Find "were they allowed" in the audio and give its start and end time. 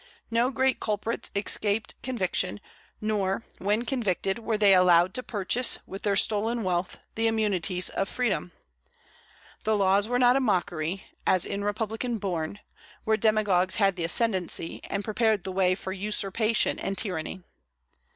4.39-5.13